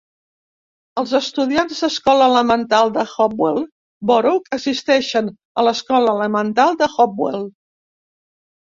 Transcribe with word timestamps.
Els 1.01 1.11
estudiants 1.19 1.81
d'escola 1.85 2.31
elemental 2.33 2.91
de 2.97 3.05
Hopewell 3.11 3.61
Borough 4.13 4.53
assisteixen 4.59 5.33
a 5.63 5.69
L'Escola 5.71 6.19
Elemental 6.19 6.79
de 6.83 6.91
Hopewell. 6.99 7.49